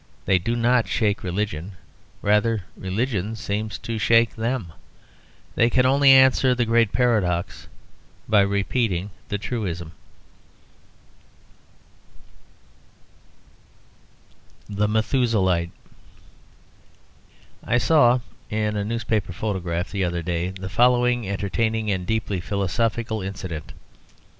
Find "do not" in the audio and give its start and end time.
0.39-0.87